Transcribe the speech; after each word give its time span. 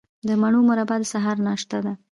د 0.27 0.29
مڼو 0.41 0.59
مربا 0.69 0.95
د 1.01 1.03
سهار 1.13 1.37
ناشته 1.47 1.77
ده. 1.85 1.93